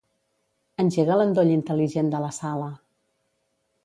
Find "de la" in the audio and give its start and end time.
2.13-2.31